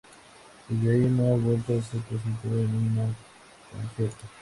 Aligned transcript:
Desde 0.67 0.89
ahí 0.95 1.11
no 1.11 1.31
ha 1.31 1.37
vuelto 1.37 1.77
a 1.77 1.81
ser 1.83 2.01
presentada 2.01 2.55
en 2.55 2.73
un 2.75 3.15
concierto. 3.69 4.23